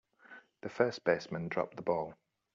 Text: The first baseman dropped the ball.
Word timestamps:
The 0.61 0.69
first 0.69 1.03
baseman 1.03 1.47
dropped 1.47 1.75
the 1.75 1.83
ball. 1.83 2.15